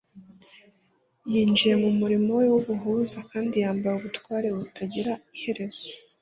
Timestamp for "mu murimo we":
1.83-2.45